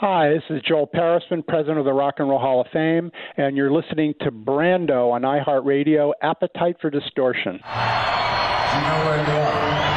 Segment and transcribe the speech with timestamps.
[0.00, 3.54] Hi, this is Joel Peresman, president of the Rock and Roll Hall of Fame, and
[3.54, 7.52] you're listening to Brando on iHeartRadio, Appetite for Distortion.
[7.52, 9.90] You know where you are.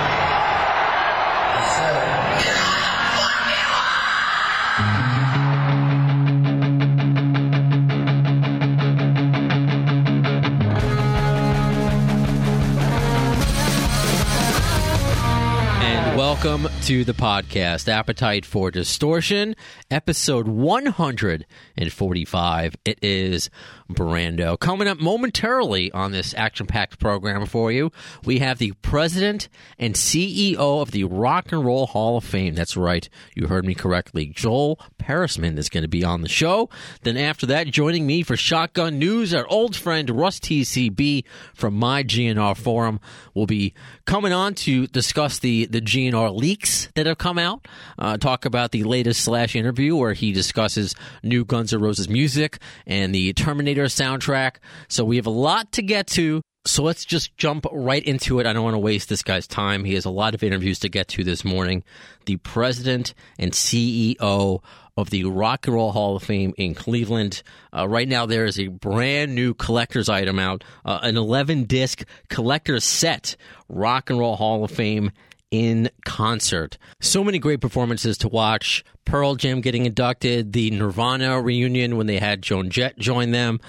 [16.18, 19.56] Welcome to the podcast, Appetite for Distortion,
[19.90, 22.76] episode 145.
[22.84, 23.50] It is
[23.90, 24.60] Brando.
[24.60, 27.90] Coming up momentarily on this action packed program for you,
[28.26, 29.48] we have the president
[29.80, 32.54] and CEO of the Rock and Roll Hall of Fame.
[32.54, 34.26] That's right, you heard me correctly.
[34.26, 36.70] Joel Peresman is going to be on the show.
[37.04, 42.04] Then after that, joining me for Shotgun News, our old friend Russ TCB from My
[42.04, 43.00] GNR Forum
[43.34, 48.18] will be coming on to discuss the, the GNR leaks that have come out, uh,
[48.18, 53.14] talk about the latest Slash interview where he discusses new Guns N' Roses music and
[53.14, 54.56] the Terminator soundtrack.
[54.88, 56.42] So we have a lot to get to.
[56.66, 58.46] So let's just jump right into it.
[58.48, 59.84] I don't want to waste this guy's time.
[59.84, 61.84] He has a lot of interviews to get to this morning.
[62.26, 64.62] The president and CEO
[64.96, 67.42] of the Rock and Roll Hall of Fame in Cleveland.
[67.76, 72.06] Uh, right now, there is a brand new collector's item out, uh, an 11 disc
[72.30, 73.36] collector's set,
[73.68, 75.12] Rock and Roll Hall of Fame
[75.54, 76.80] in concert.
[77.00, 78.84] So many great performances to watch.
[79.06, 83.60] Pearl Jam getting inducted, the Nirvana reunion when they had Joan Jett join them.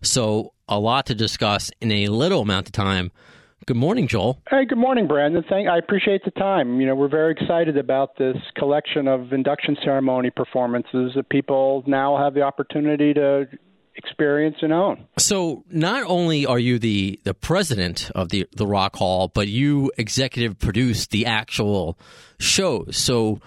[0.00, 3.12] So, a lot to discuss in a little amount of time.
[3.66, 4.40] Good morning, Joel.
[4.48, 5.44] Hey, good morning, Brandon.
[5.46, 6.80] Thank, I appreciate the time.
[6.80, 12.16] You know, we're very excited about this collection of induction ceremony performances that people now
[12.16, 13.46] have the opportunity to
[13.96, 15.06] experience and own.
[15.18, 19.92] So not only are you the the president of the the Rock Hall, but you
[19.96, 21.98] executive produce the actual
[22.38, 22.96] shows.
[22.96, 23.40] So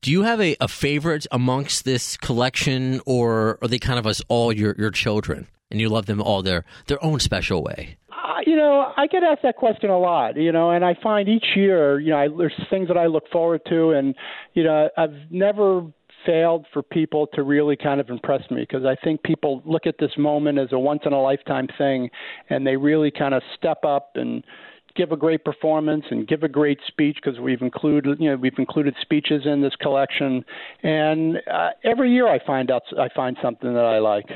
[0.00, 4.22] do you have a, a favorite amongst this collection or are they kind of us
[4.28, 7.96] all your, your children and you love them all their their own special way?
[8.10, 11.28] Uh, you know, I get asked that question a lot, you know, and I find
[11.28, 14.14] each year, you know, I, there's things that I look forward to, and
[14.54, 15.86] you know, I've never
[16.26, 19.96] failed for people to really kind of impress me because I think people look at
[19.98, 22.10] this moment as a once in a lifetime thing
[22.50, 24.44] and they really kind of step up and
[24.96, 28.58] give a great performance and give a great speech because we've included you know we've
[28.58, 30.44] included speeches in this collection
[30.82, 34.26] and uh, every year I find out I find something that I like.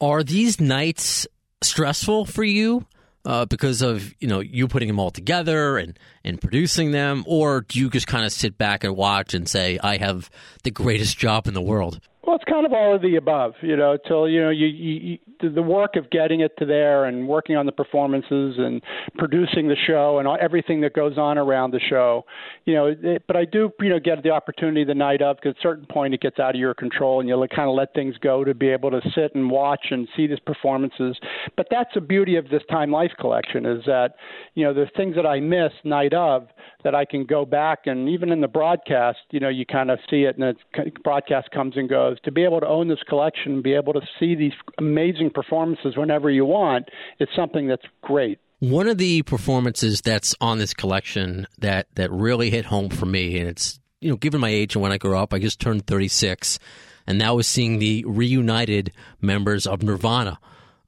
[0.00, 1.26] Are these nights
[1.62, 2.86] stressful for you?
[3.24, 7.62] Uh, because of you know you putting them all together and and producing them, or
[7.62, 10.30] do you just kind of sit back and watch and say, "I have
[10.64, 12.00] the greatest job in the world"?
[12.24, 13.98] Well, it's kind of all of the above, you know.
[14.06, 17.56] Till you know, you, you, you the work of getting it to there and working
[17.56, 18.80] on the performances and
[19.18, 22.24] producing the show and everything that goes on around the show,
[22.64, 22.94] you know.
[22.96, 25.62] It, but I do, you know, get the opportunity the night of because at a
[25.62, 28.44] certain point it gets out of your control and you kind of let things go
[28.44, 31.16] to be able to sit and watch and see these performances.
[31.56, 34.14] But that's the beauty of this Time Life collection is that,
[34.54, 36.46] you know, the things that I miss night of
[36.84, 39.98] that I can go back and even in the broadcast, you know, you kind of
[40.08, 42.11] see it and the broadcast comes and goes.
[42.24, 45.96] To be able to own this collection, and be able to see these amazing performances
[45.96, 48.38] whenever you want, it's something that's great.
[48.60, 53.38] One of the performances that's on this collection that that really hit home for me,
[53.38, 55.86] and it's you know, given my age and when I grew up, I just turned
[55.86, 56.58] 36,
[57.06, 60.38] and now was seeing the reunited members of Nirvana.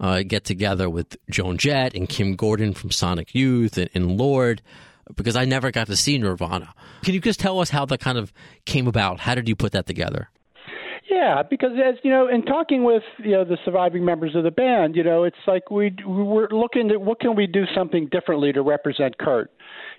[0.01, 4.61] Uh, get together with Joan Jett and Kim Gordon from Sonic Youth and, and Lorde
[5.15, 6.75] because I never got to see Nirvana.
[7.03, 8.33] Can you just tell us how that kind of
[8.65, 9.21] came about?
[9.21, 10.31] How did you put that together?
[11.15, 14.51] Yeah, because as you know, in talking with you know the surviving members of the
[14.51, 18.53] band, you know, it's like we we're looking at what can we do something differently
[18.53, 19.53] to represent Kurt.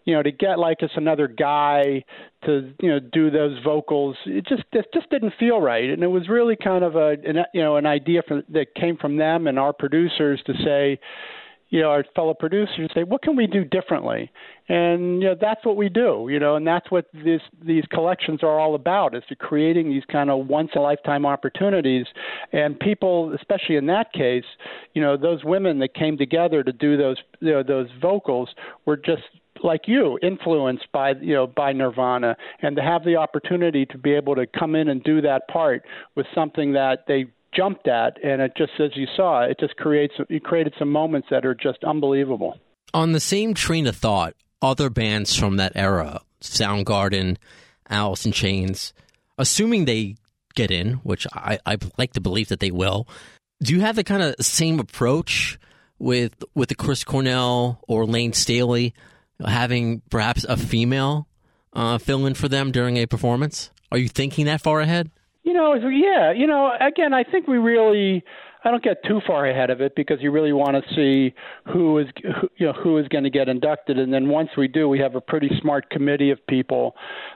[0.04, 2.04] You know, to get like us another guy
[2.44, 6.08] to you know do those vocals, it just it just didn't feel right, and it
[6.08, 9.48] was really kind of a an, you know an idea from, that came from them
[9.48, 11.00] and our producers to say,
[11.70, 14.32] you know, our fellow producers say, what can we do differently?
[14.70, 18.42] And you know, that's what we do, you know, and that's what this, these collections
[18.44, 22.06] are all about is to creating these kind of once in a lifetime opportunities.
[22.52, 24.46] And people, especially in that case,
[24.94, 28.50] you know, those women that came together to do those, you know, those vocals
[28.86, 29.24] were just
[29.64, 34.14] like you influenced by you know by nirvana and to have the opportunity to be
[34.14, 35.84] able to come in and do that part
[36.16, 37.26] with something that they
[37.56, 41.28] jumped at, and it just as you saw, it just creates it created some moments
[41.32, 42.60] that are just unbelievable.
[42.94, 47.38] On the same train of thought, other bands from that era, Soundgarden,
[47.90, 48.94] Alice in Chains,
[49.38, 50.16] assuming they
[50.56, 53.08] get in, which I, I like to believe that they will.
[53.62, 55.60] Do you have the kind of same approach
[56.00, 58.94] with with the Chris Cornell or Lane Staley,
[59.46, 61.28] having perhaps a female
[61.74, 63.72] uh, fill in for them during a performance?
[63.92, 65.12] Are you thinking that far ahead?
[65.46, 68.24] You know, yeah, you know, again, I think we really
[68.66, 71.36] I don't get too far ahead of it because you really want to see
[71.72, 74.68] who is who, you know who is going to get inducted, and then once we
[74.68, 76.96] do, we have a pretty smart committee of people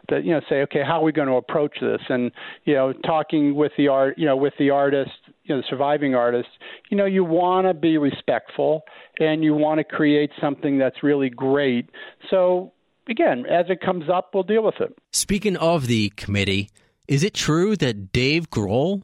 [0.10, 2.02] that you know say, okay, how are we going to approach this?
[2.10, 2.32] And
[2.66, 5.12] you know, talking with the art, you know, with the artist,
[5.44, 6.50] you know, the surviving artist,
[6.90, 8.82] you know, you want to be respectful
[9.20, 11.92] and you want to create something that's really great.
[12.32, 12.72] So
[13.08, 14.98] again, as it comes up, we'll deal with it.
[15.12, 16.70] Speaking of the committee,
[17.10, 19.02] is it true that Dave Grohl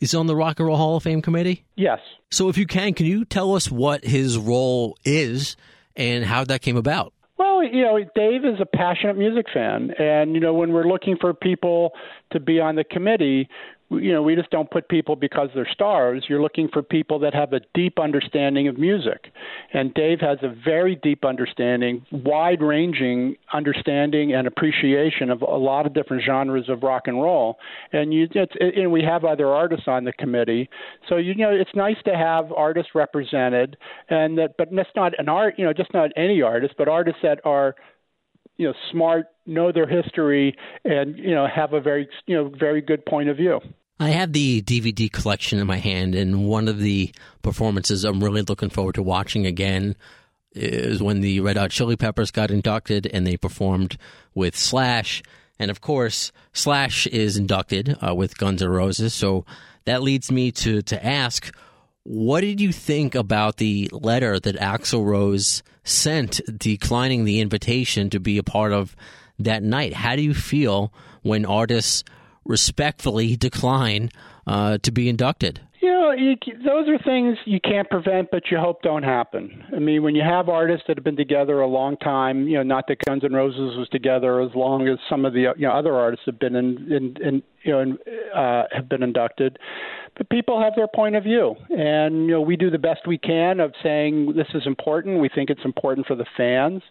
[0.00, 1.64] is on the Rock and Roll Hall of Fame committee?
[1.76, 1.98] Yes.
[2.30, 5.56] So, if you can, can you tell us what his role is
[5.96, 7.12] and how that came about?
[7.38, 11.16] Well, you know, Dave is a passionate music fan, and you know, when we're looking
[11.20, 11.90] for people
[12.30, 13.48] to be on the committee,
[13.90, 16.24] you know, we just don't put people because they're stars.
[16.28, 19.32] You're looking for people that have a deep understanding of music.
[19.72, 25.86] And Dave has a very deep understanding, wide ranging understanding and appreciation of a lot
[25.86, 27.58] of different genres of rock and roll.
[27.92, 30.70] And you, it's, it, and we have other artists on the committee.
[31.08, 33.76] So, you know, it's nice to have artists represented
[34.08, 37.20] and that, but that's not an art, you know, just not any artist, but artists
[37.24, 37.74] that are
[38.56, 40.54] you know smart know their history
[40.84, 43.58] and you know have a very you know very good point of view
[44.00, 47.12] I have the DVD collection in my hand, and one of the
[47.42, 49.94] performances I'm really looking forward to watching again
[50.52, 53.98] is when the Red Hot Chili Peppers got inducted and they performed
[54.34, 55.22] with Slash.
[55.58, 59.12] And of course, Slash is inducted uh, with Guns N' Roses.
[59.12, 59.44] So
[59.84, 61.54] that leads me to, to ask
[62.02, 68.18] what did you think about the letter that Axl Rose sent declining the invitation to
[68.18, 68.96] be a part of
[69.38, 69.92] that night?
[69.92, 72.02] How do you feel when artists
[72.44, 74.10] respectfully decline
[74.46, 75.60] uh, to be inducted?
[75.80, 79.64] You know, you, those are things you can't prevent, but you hope don't happen.
[79.74, 82.62] I mean, when you have artists that have been together a long time, you know,
[82.62, 85.72] not that Guns N' Roses was together as long as some of the you know
[85.72, 87.98] other artists have been in, in, in you know in,
[88.36, 89.58] uh, have been inducted
[90.20, 93.16] but people have their point of view, and you know we do the best we
[93.16, 95.18] can of saying this is important.
[95.18, 96.82] We think it's important for the fans,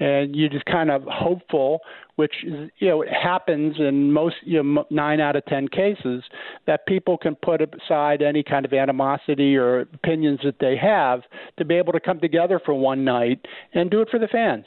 [0.00, 1.78] and you just kind of hopeful,
[2.16, 6.24] which is, you know happens in most you know nine out of ten cases,
[6.66, 11.20] that people can put aside any kind of animosity or opinions that they have
[11.58, 14.64] to be able to come together for one night and do it for the fans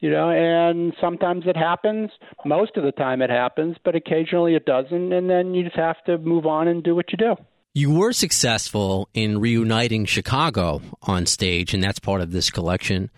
[0.00, 2.10] you know and sometimes it happens.
[2.44, 6.02] Most of the time it happens but occasionally it doesn't and then you just have
[6.04, 7.34] to move on and do what you do.
[7.74, 13.10] You were successful in reuniting chicago on stage and that's part of this collection.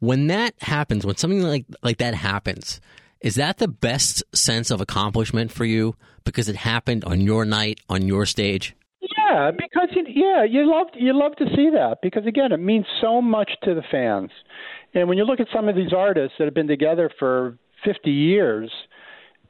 [0.00, 2.80] When that happens when something like like that happens
[3.22, 5.94] is that the best sense of accomplishment for you
[6.24, 8.74] because it happened on your night on your stage?
[9.00, 13.22] Yeah, because yeah, you love you love to see that because again, it means so
[13.22, 14.30] much to the fans.
[14.94, 18.10] And when you look at some of these artists that have been together for 50
[18.10, 18.70] years,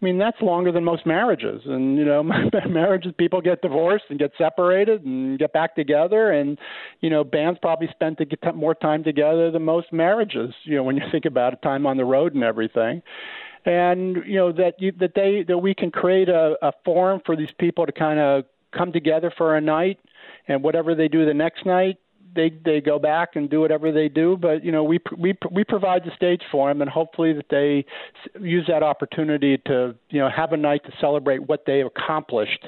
[0.02, 1.62] I mean that's longer than most marriages.
[1.64, 2.22] And you know,
[2.68, 6.32] marriages people get divorced and get separated and get back together.
[6.32, 6.58] And
[7.00, 10.54] you know, bands probably spent to get more time together than most marriages.
[10.64, 13.02] You know, when you think about it, time on the road and everything.
[13.64, 17.36] And you know that you, that they that we can create a, a forum for
[17.36, 18.44] these people to kind of
[18.76, 20.00] come together for a night,
[20.48, 21.98] and whatever they do the next night,
[22.34, 24.36] they they go back and do whatever they do.
[24.36, 27.84] But you know, we we we provide the stage for them, and hopefully that they
[28.40, 32.66] use that opportunity to you know have a night to celebrate what they accomplished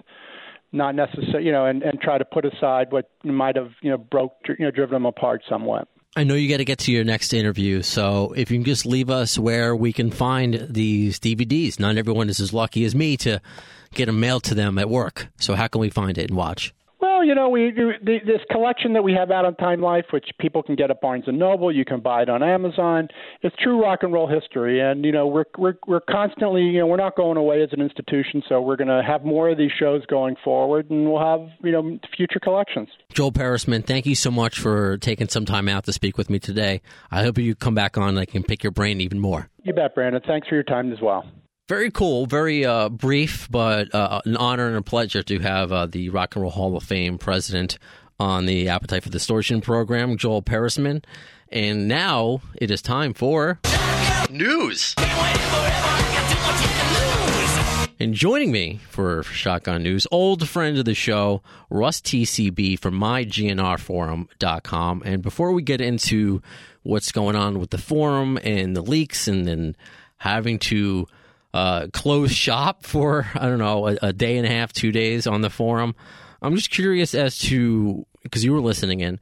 [0.74, 3.96] not necessarily, you know, and, and try to put aside what might have, you know,
[3.96, 5.88] broke, you know, driven them apart somewhat.
[6.16, 8.86] I know you got to get to your next interview, so if you can just
[8.86, 11.80] leave us where we can find these DVDs.
[11.80, 13.40] Not everyone is as lucky as me to
[13.94, 15.28] get them mailed to them at work.
[15.38, 16.72] So how can we find it and watch?
[17.24, 20.62] Well, you know, we this collection that we have out on Time Life, which people
[20.62, 21.74] can get at Barnes and Noble.
[21.74, 23.08] You can buy it on Amazon.
[23.40, 26.86] It's true rock and roll history, and you know, we're we're we're constantly, you know,
[26.86, 29.70] we're not going away as an institution, so we're going to have more of these
[29.72, 32.90] shows going forward, and we'll have you know future collections.
[33.14, 36.38] Joel Peresman, thank you so much for taking some time out to speak with me
[36.38, 36.82] today.
[37.10, 38.10] I hope you come back on.
[38.10, 39.48] And I can pick your brain even more.
[39.62, 40.20] You bet, Brandon.
[40.26, 41.24] Thanks for your time as well.
[41.66, 45.86] Very cool, very uh, brief, but uh, an honor and a pleasure to have uh,
[45.86, 47.78] the Rock and Roll Hall of Fame president
[48.20, 51.02] on the Appetite for Distortion program, Joel Peresman.
[51.48, 53.60] And now it is time for
[54.28, 54.94] news.
[57.98, 61.40] And joining me for Shotgun News, old friend of the show,
[61.70, 65.02] Russ TCB from mygnrforum.com.
[65.06, 66.42] And before we get into
[66.82, 69.76] what's going on with the forum and the leaks and then
[70.18, 71.06] having to
[71.54, 75.28] uh, close shop for I don't know a, a, day and a half, two days
[75.28, 75.94] on the forum.
[76.42, 79.20] I'm just curious as to because you were listening in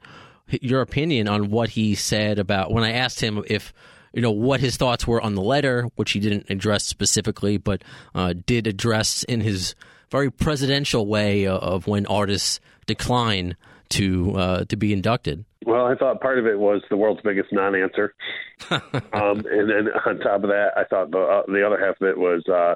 [0.49, 3.71] your opinion on what he said about when I asked him if
[4.13, 7.83] you know what his thoughts were on the letter, which he didn't address specifically, but
[8.15, 9.75] uh, did address in his
[10.09, 13.55] very presidential way of when artists decline
[13.89, 15.45] to uh, to be inducted.
[15.73, 18.13] Well, I thought part of it was the world's biggest non-answer,
[18.69, 22.07] um, and then on top of that, I thought the uh, the other half of
[22.09, 22.75] it was uh,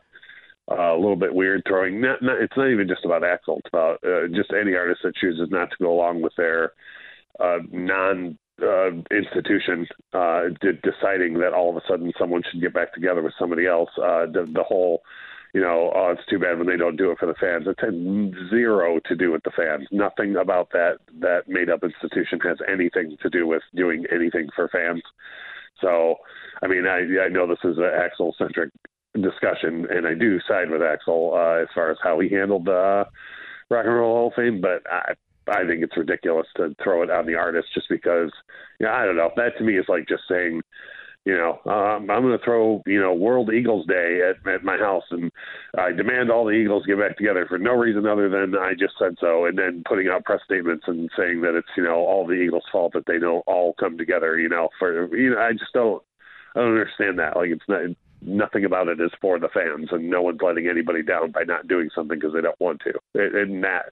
[0.72, 2.02] uh, a little bit weird throwing.
[2.02, 3.60] Not, not, it's not even just about Axl.
[3.60, 6.72] It's about uh, just any artist that chooses not to go along with their
[7.40, 10.46] uh, non uh, institution uh,
[10.82, 13.92] deciding that all of a sudden someone should get back together with somebody else.
[13.96, 15.04] Uh, the, the whole
[15.58, 17.66] you know, oh, it's too bad when they don't do it for the fans.
[17.66, 19.88] It had zero to do with the fans.
[19.92, 24.68] Nothing about that that made up institution has anything to do with doing anything for
[24.68, 25.02] fans.
[25.82, 26.18] So,
[26.62, 28.70] I mean, I I know this is an Axl centric
[29.20, 32.74] discussion, and I do side with Axl uh, as far as how he handled the
[32.78, 33.04] uh,
[33.72, 35.14] Rock and Roll Hall of Fame, but I
[35.50, 38.30] I think it's ridiculous to throw it on the artist just because,
[38.80, 39.32] you know, I don't know.
[39.36, 40.62] That to me is like just saying
[41.28, 44.78] you know, um, I'm going to throw, you know, World Eagles Day at, at my
[44.78, 45.30] house, and
[45.78, 48.94] I demand all the Eagles get back together for no reason other than I just
[48.98, 52.26] said so, and then putting out press statements and saying that it's, you know, all
[52.26, 54.40] the Eagles' fault that they don't all come together.
[54.40, 56.02] You know, for you know, I just don't,
[56.56, 57.36] I don't understand that.
[57.36, 57.82] Like, it's not
[58.22, 61.68] nothing about it is for the fans, and no one's letting anybody down by not
[61.68, 62.94] doing something because they don't want to.
[63.16, 63.92] And that,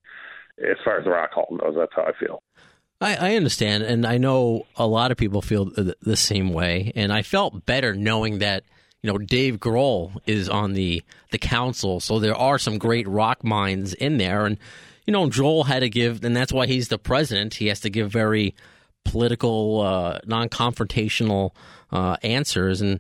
[0.58, 2.42] as far as the Rock Hall knows, that's how I feel.
[3.02, 6.94] I, I, understand, and I know a lot of people feel the, the, same way.
[6.96, 8.64] And I felt better knowing that
[9.02, 13.44] you know Dave Grohl is on the the council, so there are some great rock
[13.44, 14.46] minds in there.
[14.46, 14.58] And
[15.06, 17.56] you know Joel had to give, and that's why he's the president.
[17.56, 18.56] He has to give very
[19.04, 21.52] political, uh, non confrontational
[21.92, 22.82] uh, answers.
[22.82, 23.00] And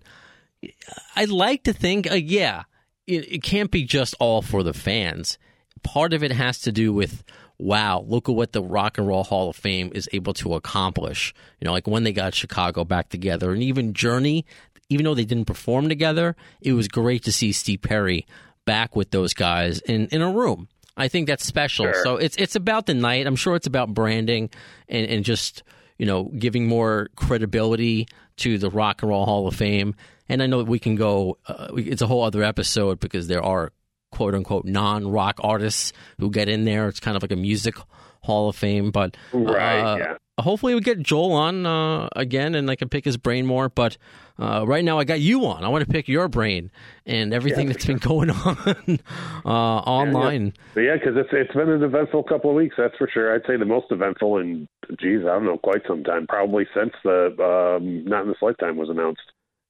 [1.16, 2.64] I'd like to think, uh, yeah,
[3.08, 5.38] it, it can't be just all for the fans.
[5.84, 7.24] Part of it has to do with
[7.58, 11.34] wow, look at what the Rock and Roll Hall of Fame is able to accomplish.
[11.60, 14.46] You know, like when they got Chicago back together, and even Journey,
[14.90, 18.26] even though they didn't perform together, it was great to see Steve Perry
[18.66, 20.68] back with those guys in, in a room.
[20.98, 21.86] I think that's special.
[21.86, 22.04] Sure.
[22.04, 23.28] So it's it's about the night.
[23.28, 24.50] I'm sure it's about branding
[24.88, 25.64] and, and just
[25.98, 28.08] you know giving more credibility
[28.38, 29.96] to the Rock and Roll Hall of Fame.
[30.28, 31.38] And I know we can go.
[31.48, 33.72] Uh, it's a whole other episode because there are
[34.16, 36.88] quote unquote non rock artists who get in there.
[36.88, 37.76] It's kind of like a music
[38.24, 38.92] hall of fame.
[38.92, 40.18] But right, uh, yeah.
[40.40, 43.68] hopefully we get Joel on uh, again and I can pick his brain more.
[43.68, 43.98] But
[44.40, 45.66] uh, right now I got you on.
[45.66, 46.72] I want to pick your brain
[47.06, 47.98] and everything yeah, that's sure.
[47.98, 49.00] been going on
[49.46, 50.54] uh, online.
[50.78, 52.76] Yeah, yeah, because it's it's been an eventful couple of weeks.
[52.78, 53.36] That's for sure.
[53.36, 56.26] I'd say the most eventful in geez, I don't know, quite some time.
[56.28, 57.36] Probably since the
[57.78, 59.22] um, Not in This Lifetime was announced.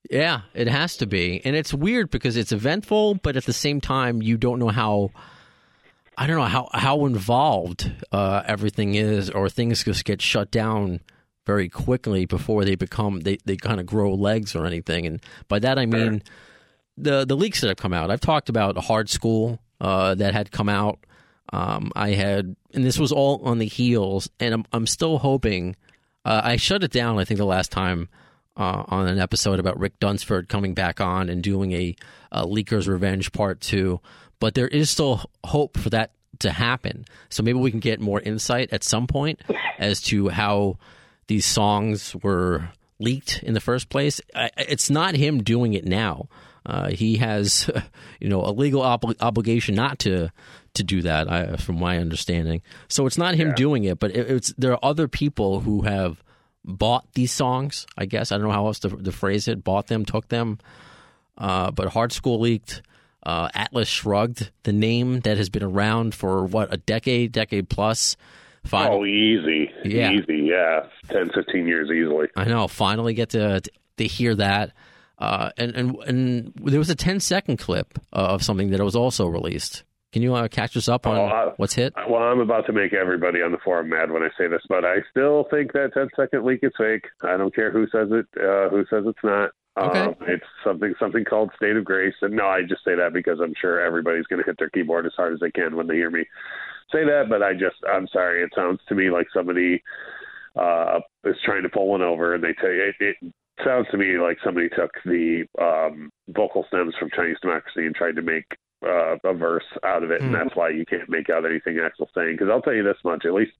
[0.09, 1.41] Yeah, it has to be.
[1.43, 5.11] And it's weird because it's eventful, but at the same time, you don't know how.
[6.17, 11.01] I don't know how how involved uh, everything is, or things just get shut down
[11.45, 15.05] very quickly before they become they, they kind of grow legs or anything.
[15.05, 16.23] And by that I mean
[16.97, 18.11] the the leaks that have come out.
[18.11, 20.99] I've talked about a Hard Skool uh, that had come out.
[21.53, 25.75] Um, I had, and this was all on the heels, and I'm I'm still hoping.
[26.23, 27.19] Uh, I shut it down.
[27.19, 28.09] I think the last time
[28.57, 31.95] uh, on an episode about Rick Dunsford coming back on and doing a,
[32.31, 33.99] a Leaker's Revenge Part 2.
[34.39, 37.05] But there is still hope for that to happen.
[37.29, 39.41] So maybe we can get more insight at some point
[39.79, 40.77] as to how
[41.27, 42.69] these songs were
[42.99, 44.21] leaked in the first place.
[44.57, 46.27] It's not him doing it now.
[46.65, 47.69] Uh, he has,
[48.19, 50.31] you know, a legal ob- obligation not to
[50.73, 52.61] to do that, I, from my understanding.
[52.89, 53.55] So it's not him yeah.
[53.55, 56.21] doing it, but it, it's there are other people who have
[56.65, 57.85] bought these songs.
[57.97, 59.63] I guess I don't know how else to, to phrase it.
[59.63, 60.59] Bought them, took them.
[61.37, 62.81] Uh, but Hard Skool leaked.
[63.23, 68.17] Uh, Atlas Shrugged, the name that has been around for what a decade, decade plus.
[68.65, 70.11] Final, oh, easy, yeah.
[70.11, 72.27] easy, yeah, 10, 15 years easily.
[72.35, 72.67] I know.
[72.67, 73.61] Finally, get to
[73.97, 74.73] to hear that.
[75.17, 79.27] Uh, and and and there was a 10 second clip of something that was also
[79.27, 79.83] released.
[80.13, 81.93] Can you uh, catch us up on uh, what's hit?
[82.09, 84.85] Well, I'm about to make everybody on the forum mad when I say this, but
[84.85, 87.05] I still think that 10 second leak is fake.
[87.21, 89.51] I don't care who says it, uh, who says it's not.
[89.77, 89.99] Okay.
[89.99, 93.39] Um, it's something something called State of Grace, and no, I just say that because
[93.43, 95.95] I'm sure everybody's going to hit their keyboard as hard as they can when they
[95.95, 96.23] hear me
[96.93, 97.25] say that.
[97.29, 99.83] But I just, I'm sorry, it sounds to me like somebody
[100.55, 103.33] uh, is trying to pull one over, and they tell you it, it
[103.65, 108.15] sounds to me like somebody took the um, vocal stems from Chinese Democracy and tried
[108.15, 108.45] to make
[108.85, 110.43] uh, a verse out of it, and mm.
[110.43, 112.33] that's why you can't make out anything Axl's saying.
[112.33, 113.53] Because I'll tell you this much, at least,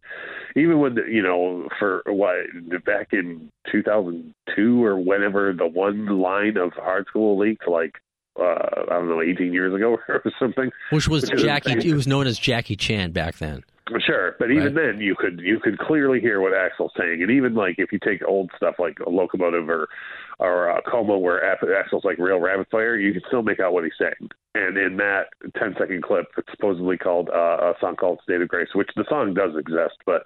[0.56, 2.36] even when the, you know, for what
[2.86, 7.96] back in 2002 or whenever the one line of Hard School leaked, like
[8.40, 11.90] uh, I don't know, 18 years ago or something, which was Jackie.
[11.90, 13.64] It was known as Jackie Chan back then.
[14.00, 14.94] Sure, but even right.
[14.94, 18.00] then, you could you could clearly hear what Axl's saying, and even like if you
[18.04, 19.88] take old stuff like a locomotive or
[20.40, 23.84] or uh, Coma, where Axl's like real rapid fire, you can still make out what
[23.84, 24.32] he's saying.
[24.56, 25.26] And in that
[25.60, 29.06] 10 second clip, it's supposedly called uh, a song called "State of Grace," which the
[29.08, 30.24] song does exist, but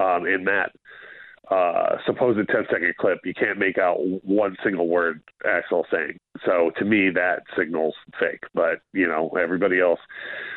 [0.00, 0.70] um, in that
[1.50, 6.18] uh, supposed 10 second clip, you can't make out one single word Axl saying.
[6.44, 8.44] So to me, that signals fake.
[8.54, 10.00] But you know, everybody else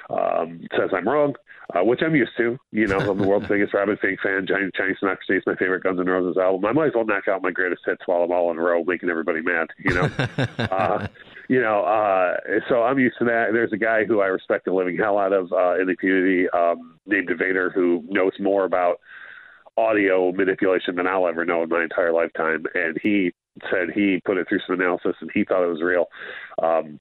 [0.10, 1.36] um, says I'm wrong
[1.76, 2.58] uh, which I'm used to.
[2.72, 4.46] You know, I'm the world's biggest Robin Finck fan.
[4.48, 6.66] Giant Chinese Democracy is my favorite Guns N' Roses album.
[6.66, 8.84] I might as well knock out my greatest hits while I'm all in a row,
[8.84, 9.68] making everybody mad.
[9.78, 10.10] You know,
[10.60, 11.08] uh,
[11.50, 11.84] you know.
[11.84, 12.38] Uh,
[12.70, 13.48] so I'm used to that.
[13.52, 16.50] There's a guy who I respect the living hell out of uh, in the community
[16.50, 19.00] um, named Vader who knows more about
[19.78, 23.32] audio manipulation than I'll ever know in my entire lifetime, and he
[23.72, 26.06] said he put it through some analysis and he thought it was real.
[26.62, 27.00] Um,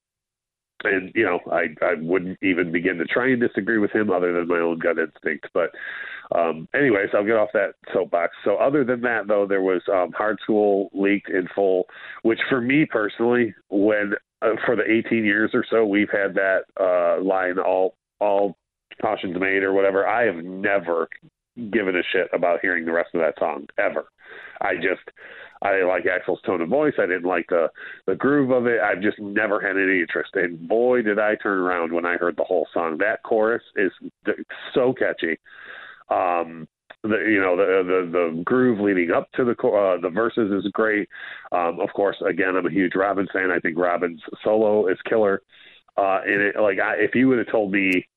[0.83, 4.31] and you know, I I wouldn't even begin to try and disagree with him other
[4.31, 5.47] than my own gut instinct.
[5.53, 5.71] But
[6.37, 8.35] um, anyways, I'll get off that soapbox.
[8.43, 11.85] So other than that, though, there was um, Hard Skool leaked in full,
[12.21, 16.61] which for me personally, when uh, for the 18 years or so we've had that
[16.79, 18.55] uh, line all all
[19.01, 21.07] cautions made or whatever, I have never
[21.71, 24.05] given a shit about hearing the rest of that song ever.
[24.61, 25.01] I just
[25.61, 26.93] I didn't like Axl's tone of voice.
[26.97, 27.67] I didn't like the
[28.05, 28.79] the groove of it.
[28.81, 30.31] I've just never had any interest.
[30.35, 32.97] And boy, did I turn around when I heard the whole song.
[32.99, 33.91] That chorus is
[34.73, 35.37] so catchy.
[36.09, 36.67] Um,
[37.03, 40.71] the you know the the the groove leading up to the uh, the verses is
[40.71, 41.07] great.
[41.51, 43.51] Um, of course, again, I'm a huge Robin fan.
[43.51, 45.41] I think Robin's solo is killer.
[45.97, 48.07] Uh, and it, like I, if you would have told me,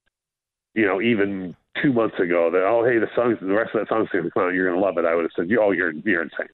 [0.74, 3.88] you know, even two months ago that oh hey the songs the rest of that
[3.88, 6.22] song's gonna come out you're gonna love it I would have said oh you're you're
[6.22, 6.48] insane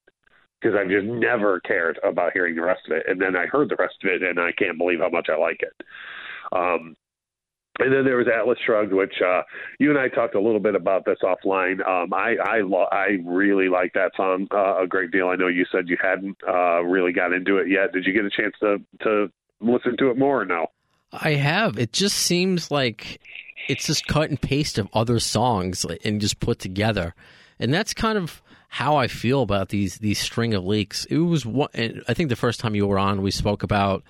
[0.60, 3.04] because I've just never cared about hearing the rest of it.
[3.08, 5.38] And then I heard the rest of it, and I can't believe how much I
[5.38, 5.74] like it.
[6.52, 6.96] Um,
[7.78, 9.42] and then there was Atlas Shrugged, which uh,
[9.78, 11.86] you and I talked a little bit about this offline.
[11.86, 15.28] Um, I I, lo- I really like that song uh, a great deal.
[15.28, 17.92] I know you said you hadn't uh, really got into it yet.
[17.92, 19.30] Did you get a chance to to
[19.60, 20.68] listen to it more or no?
[21.12, 21.78] I have.
[21.78, 23.20] It just seems like
[23.68, 27.14] it's just cut and paste of other songs and just put together,
[27.58, 31.04] and that's kind of how I feel about these these string of leaks.
[31.06, 31.68] It was one,
[32.08, 34.02] I think the first time you were on, we spoke about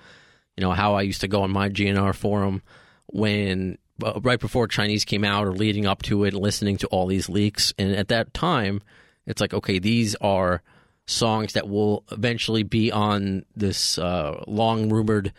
[0.55, 2.61] you know how I used to go on my GNR forum
[3.07, 7.07] when uh, right before Chinese came out or leading up to it, listening to all
[7.07, 8.81] these leaks, and at that time,
[9.25, 10.61] it's like okay, these are
[11.05, 15.31] songs that will eventually be on this uh, long rumored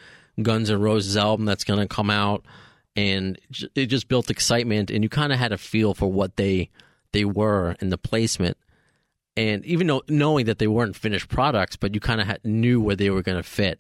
[0.43, 2.45] Guns N' Roses album that's going to come out,
[2.99, 3.39] and
[3.75, 6.71] it just built excitement, and you kind of had a feel for what they
[7.13, 8.59] they were in the placement
[9.39, 12.97] and even though knowing that they weren't finished products, but you kind of knew where
[12.97, 13.79] they were going to fit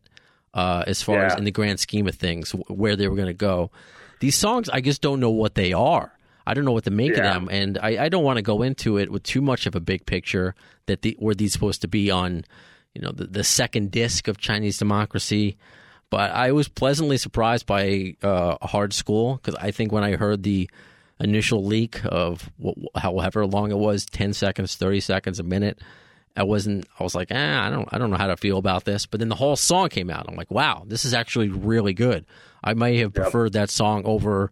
[0.54, 1.26] uh, as far yeah.
[1.26, 3.72] as in the grand scheme of things, where they were going to go.
[4.20, 6.12] These songs, I just don't know what they are.
[6.46, 7.26] I don't know what to make yeah.
[7.26, 9.74] of them, and I, I don't want to go into it with too much of
[9.74, 10.54] a big picture
[10.86, 12.44] that the, were these supposed to be on,
[12.94, 15.56] you know, the, the second disc of Chinese Democracy.
[16.10, 20.42] But I was pleasantly surprised by uh, Hard Skool because I think when I heard
[20.42, 20.70] the
[21.20, 22.50] initial leak of
[22.94, 25.80] however long it was 10 seconds 30 seconds a minute
[26.36, 28.84] i wasn't i was like eh, i don't i don't know how to feel about
[28.84, 29.04] this.
[29.06, 30.26] But then the whole song came out.
[30.28, 32.24] I'm like wow this is actually really good.
[32.62, 34.50] I may have preferred that song over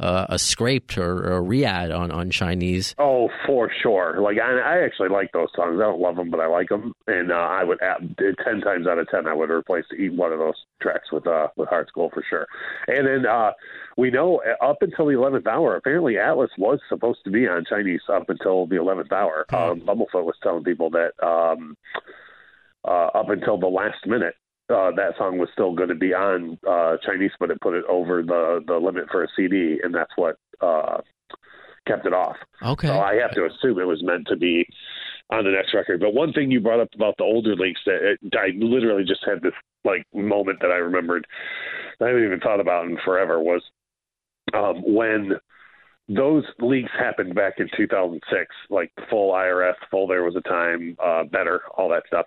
[0.00, 2.94] uh, a scraped or, or, a riad on, on Chinese.
[2.98, 4.20] Oh, for sure.
[4.20, 5.78] Like I, I actually like those songs.
[5.80, 8.86] I don't love them, but I like them, and uh, I would add, ten times
[8.86, 12.12] out of ten I would replace one of those tracks with uh with Hard Skool
[12.12, 12.46] for sure.
[12.86, 13.52] And then uh,
[13.96, 17.64] we know uh, up until the eleventh hour, apparently Atlas was supposed to be on
[17.68, 19.46] Chinese up until the eleventh hour.
[19.50, 19.80] Mm-hmm.
[19.80, 21.12] Um, Bumblefoot was telling people that.
[21.24, 21.76] Um,
[22.84, 24.34] uh, up until the last minute,
[24.70, 27.84] uh, that song was still going to be on uh, Chinese, but it put it
[27.88, 30.98] over the the limit for a CD, and that's what uh,
[31.86, 32.36] kept it off.
[32.62, 32.88] Okay.
[32.88, 34.66] So I have to assume it was meant to be
[35.30, 36.00] on the next record.
[36.00, 39.24] But one thing you brought up about the older leaks that it, I literally just
[39.26, 39.54] had this
[39.84, 41.26] like moment that I remembered
[42.00, 43.62] I haven't even thought about in forever was
[44.54, 45.32] um, when
[46.08, 51.24] those leaks happened back in 2006, like full IRS, full there was a time, uh,
[51.24, 52.26] better, all that stuff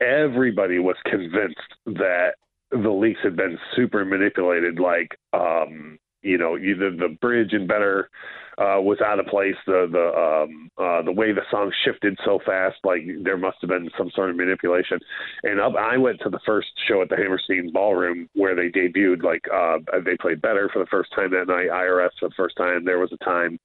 [0.00, 2.32] everybody was convinced that
[2.70, 4.78] the leaks had been super manipulated.
[4.78, 8.10] Like, um, you know, either the bridge and better
[8.58, 9.54] uh, was out of place.
[9.66, 13.70] The the um, uh, the way the song shifted so fast, like there must have
[13.70, 14.98] been some sort of manipulation.
[15.44, 19.22] And up, I went to the first show at the Hammerstein Ballroom where they debuted.
[19.22, 21.68] Like uh, they played better for the first time that night.
[21.70, 22.84] IRS for the first time.
[22.84, 23.58] There was a time.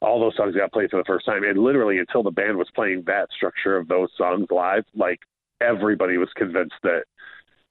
[0.00, 2.68] All those songs got played for the first time, and literally until the band was
[2.74, 5.20] playing that structure of those songs live, like
[5.62, 7.04] everybody was convinced that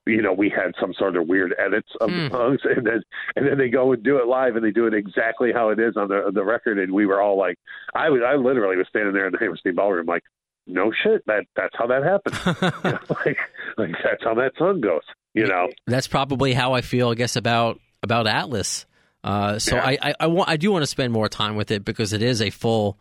[0.06, 2.24] you know we had some sort of weird edits of Hmm.
[2.24, 3.02] the songs, and then
[3.36, 5.78] and then they go and do it live, and they do it exactly how it
[5.78, 7.56] is on the the record, and we were all like,
[7.94, 10.22] I was I literally was standing there in the Hammerstein Ballroom like.
[10.64, 11.26] No shit.
[11.26, 12.36] That that's how that happened.
[12.84, 13.36] You know, like,
[13.76, 15.02] like that's how that song goes.
[15.34, 15.66] You know.
[15.88, 18.86] That's probably how I feel, I guess, about about Atlas.
[19.24, 19.84] Uh, so Yeah.
[19.84, 22.22] I, I, I want I do want to spend more time with it because it
[22.22, 22.96] is a full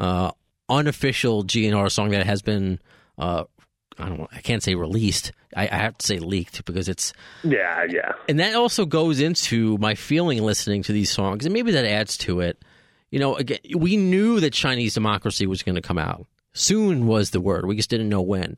[0.00, 0.30] uh,
[0.70, 2.78] unofficial GNR song that has been
[3.18, 3.44] uh,
[3.98, 5.32] I don't I can't say released.
[5.56, 7.12] I, I have to say leaked because it's
[7.44, 7.84] Yeah.
[7.88, 8.12] Yeah.
[8.28, 12.16] and that also goes into my feeling listening to these songs, and maybe that adds
[12.18, 12.62] to it.
[13.10, 16.26] You know, again, we knew that Chinese democracy was going to come out.
[16.54, 17.66] Soon was the word.
[17.66, 18.56] We just didn't know when.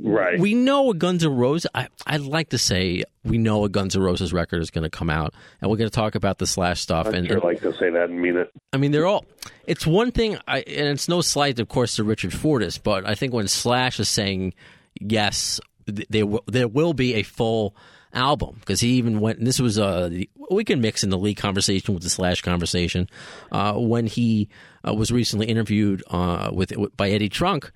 [0.00, 0.38] Right.
[0.38, 1.68] We know a Guns N' Roses.
[1.74, 4.90] I, I'd like to say we know a Guns N' Roses record is going to
[4.90, 7.08] come out, and we're going to talk about the Slash stuff.
[7.08, 8.52] I'd and, sure and like to say that and mean it.
[8.72, 9.24] I mean, they're all.
[9.66, 13.16] It's one thing, I, and it's no slight, of course, to Richard Fortus, but I
[13.16, 14.54] think when Slash is saying
[15.00, 17.74] yes, th- there will, there will be a full
[18.14, 19.38] album because he even went.
[19.38, 22.40] And this was uh, the- we can mix in the Lee conversation with the Slash
[22.42, 23.08] conversation
[23.50, 24.48] uh, when he
[24.86, 27.72] uh, was recently interviewed uh, with, with by Eddie Trunk,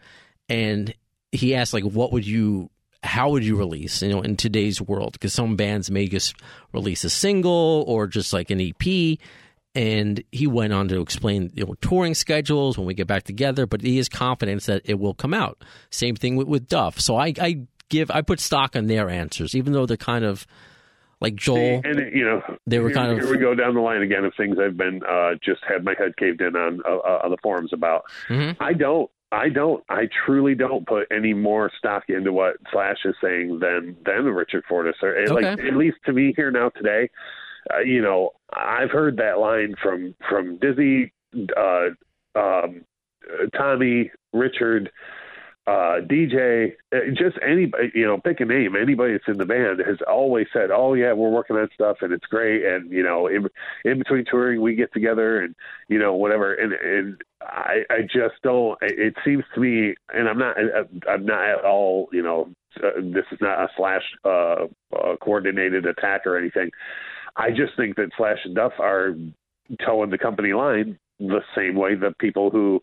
[0.49, 0.95] and
[1.33, 2.71] he asked like, "What would you?"
[3.05, 5.15] How would you release, you know, in today's world?
[5.15, 6.37] Because some bands may just
[6.73, 9.19] release a single or just like an EP,
[9.75, 13.67] and he went on to explain you know, touring schedules when we get back together.
[13.67, 15.65] But he has confidence that it will come out.
[15.91, 17.01] Same thing with, with Duff.
[17.01, 20.47] So I, I give I put stock on their answers, even though they're kind of
[21.21, 21.81] like Joel.
[21.85, 24.25] And you know, They were here, kind of- here we go down the line again
[24.25, 27.31] of things I've been uh, just had my head caved in on uh, uh, on
[27.33, 28.05] the forums about.
[28.29, 28.57] Mhm.
[28.61, 29.11] I don't.
[29.33, 29.83] I don't.
[29.89, 34.65] I truly don't put any more stock into what Slash is saying than than Richard
[34.69, 34.97] Fortus.
[35.03, 37.09] Or eh, like at least to me here now today,
[37.73, 41.13] uh, you know, I've heard that line from from Dizzy,
[41.57, 41.89] uh,
[42.39, 42.85] um,
[43.27, 44.91] uh, Tommy, Richard,
[45.67, 48.75] uh, DJ, uh, just anybody, you know, pick a name.
[48.75, 52.13] Anybody that's in the band has always said, "Oh yeah, we're working on stuff and
[52.13, 53.47] it's great." And you know, in,
[53.85, 55.55] in between touring, we get together and
[55.89, 56.55] you know whatever.
[56.55, 58.77] And and I I just don't.
[58.83, 60.57] It seems to me, and I'm not
[61.09, 62.09] I'm not at all.
[62.13, 62.49] You know,
[62.83, 66.71] uh, this is not a slash uh, uh, coordinated attack or anything.
[67.37, 69.15] I just think that Slash and Duff are
[69.87, 72.81] towing the company line the same way the people who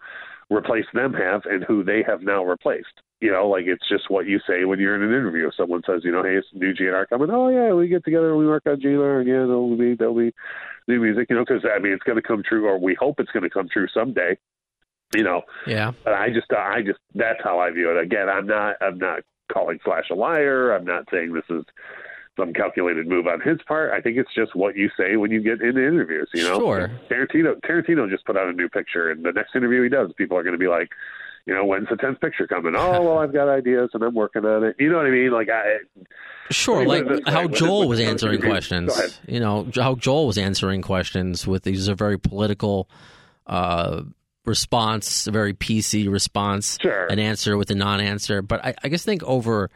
[0.49, 3.01] replaced them have and who they have now replaced.
[3.21, 5.47] You know, like it's just what you say when you're in an interview.
[5.47, 7.29] If someone says, you know, hey, it's new GNR coming.
[7.29, 10.15] Oh yeah, we get together and we work on GNR, and yeah, there'll be there'll
[10.15, 10.33] be
[10.87, 11.27] new music.
[11.29, 13.43] You know, because I mean, it's going to come true, or we hope it's going
[13.43, 14.37] to come true someday.
[15.15, 17.99] You know, Yeah, but I just, I just, that's how I view it.
[17.99, 20.71] Again, I'm not, I'm not calling Slash a liar.
[20.71, 21.65] I'm not saying this is
[22.37, 23.91] some calculated move on his part.
[23.91, 26.29] I think it's just what you say when you get into interviews.
[26.33, 26.91] You know, Sure.
[27.09, 30.37] Tarantino, Tarantino just put out a new picture, and the next interview he does, people
[30.37, 30.89] are going to be like,
[31.45, 32.75] you know, when's the tenth picture coming?
[32.75, 34.75] Oh, well, I've got ideas and I'm working on it.
[34.79, 35.31] You know what I mean?
[35.31, 35.77] Like, I,
[36.51, 36.85] sure.
[36.85, 37.53] Like put it this how way.
[37.53, 39.19] Joel was answering questions.
[39.27, 42.89] You know how Joel was answering questions with these are very political.
[43.47, 44.03] Uh,
[44.45, 47.05] response, a very PC response, Sure.
[47.07, 48.41] an answer with a non-answer.
[48.41, 49.69] But I, I just think over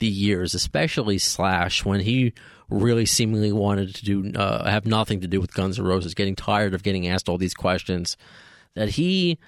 [0.00, 2.32] the years, especially Slash, when he
[2.68, 6.34] really seemingly wanted to do uh, have nothing to do with Guns N' Roses, getting
[6.34, 8.16] tired of getting asked all these questions,
[8.74, 9.38] that he,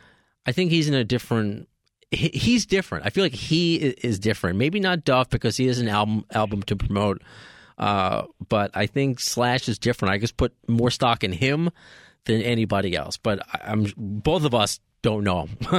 [0.46, 1.68] I think he's in a different.
[2.10, 3.04] he- He's different.
[3.06, 4.56] I feel like he is different.
[4.58, 7.22] Maybe not Duff because he has an album album to promote,
[7.78, 10.14] uh, but I think Slash is different.
[10.14, 11.70] I just put more stock in him
[12.24, 13.16] than anybody else.
[13.16, 15.48] But I- I'm both of us don't know.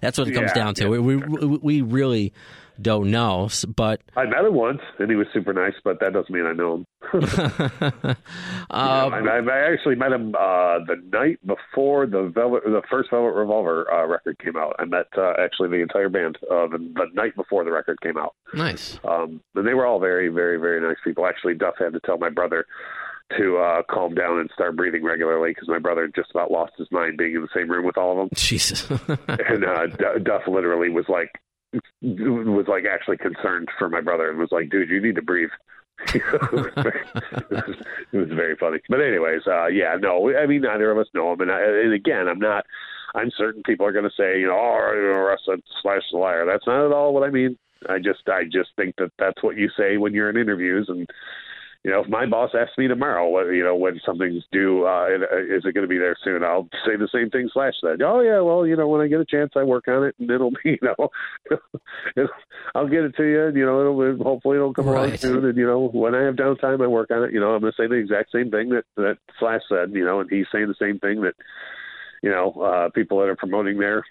[0.00, 0.88] That's what it comes Yeah, down to.
[0.88, 2.32] We, we we really
[2.82, 3.48] don't know.
[3.76, 6.52] But I met him once, and he was super nice, but that doesn't mean I
[6.52, 6.86] know him.
[7.12, 8.14] uh,
[8.70, 13.32] I, I I actually met him uh, the night before the Velvet, the first Velvet
[13.32, 14.76] Revolver uh, record came out.
[14.78, 18.16] I met uh, actually the entire band uh, the, the night before the record came
[18.16, 18.34] out.
[18.54, 18.98] nice.
[19.04, 21.26] Um, and they were all very, very, very nice people.
[21.26, 22.66] Actually, Duff had to tell my brother
[23.38, 26.88] to uh, calm down and start breathing regularly because my brother just about lost his
[26.90, 28.28] mind being in the same room with all of them.
[28.34, 28.88] Jesus.
[28.90, 31.30] And uh, D- Duff literally was like,
[32.02, 35.50] was like actually concerned for my brother and was like, "Dude, you need to breathe."
[36.14, 37.04] it, was very,
[38.12, 38.78] it, was, very funny.
[38.88, 41.92] But anyways, uh, yeah, no, I mean neither of us know him, and, I, and
[41.92, 42.64] again, I'm not.
[43.14, 45.40] I'm certain people are going to say, you know, oh, you know, Russ
[45.82, 46.46] slash liar.
[46.46, 47.58] That's not at all what I mean.
[47.88, 51.08] I just, I just think that that's what you say when you're in interviews, and
[51.82, 55.08] you know, if my boss asks me tomorrow, what you know, when something's due, uh,
[55.32, 56.44] uh, is it going to be there soon?
[56.44, 57.48] I'll say the same thing.
[57.52, 60.04] Slash said, oh yeah, well, you know, when I get a chance, I work on
[60.04, 61.08] it, and it'll be, you know,
[62.16, 62.28] it'll,
[62.74, 65.20] I'll get it to you, and you know, it'll hopefully it'll come along Right.
[65.20, 67.32] soon, and you know, when I have downtime, I work on it.
[67.32, 70.04] You know, I'm going to say the exact same thing that that Slash said, you
[70.04, 71.34] know, and he's saying the same thing that,
[72.22, 74.04] you know, uh, people that are promoting their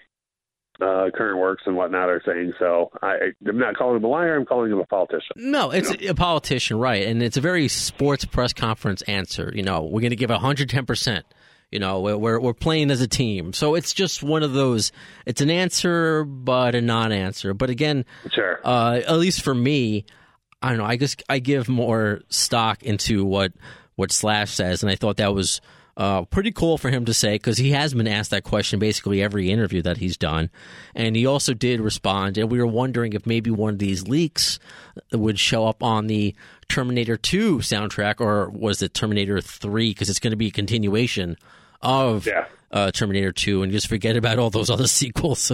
[0.82, 2.52] uh, current works and whatnot are saying.
[2.58, 4.36] So I, I'm not calling him a liar.
[4.36, 5.36] I'm calling him a politician.
[5.36, 7.06] No, it's a politician, right?
[7.06, 9.52] And it's a very sports press conference answer.
[9.54, 11.26] You know, we're going to give 110 percent.
[11.70, 14.90] You know, we're we're playing as a team, so it's just one of those.
[15.24, 17.54] It's an answer, but a non-answer.
[17.54, 18.58] But again, sure.
[18.64, 20.04] Uh, at least for me,
[20.60, 20.84] I don't know.
[20.84, 23.52] I just I give more stock into what
[23.94, 25.60] what Slash says, and I thought that was
[26.00, 29.22] uh, pretty cool for him to say because he has been asked that question basically
[29.22, 30.48] every interview that he's done.
[30.94, 32.38] And he also did respond.
[32.38, 34.58] And we were wondering if maybe one of these leaks
[35.12, 36.34] would show up on the
[36.70, 39.90] Terminator 2 soundtrack or was it Terminator 3?
[39.90, 41.36] Because it's going to be a continuation
[41.82, 42.46] of yeah.
[42.70, 45.52] Uh, Terminator 2 and just forget about all those other sequels.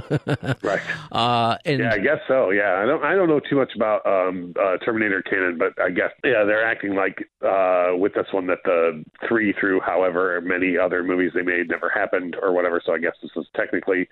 [0.63, 0.81] right.
[1.11, 2.51] Uh, and yeah, I guess so.
[2.51, 3.03] Yeah, I don't.
[3.05, 6.67] I don't know too much about um, uh, Terminator canon, but I guess yeah, they're
[6.67, 11.43] acting like uh, with this one that the three through however many other movies they
[11.43, 12.81] made never happened or whatever.
[12.85, 14.09] So I guess this is technically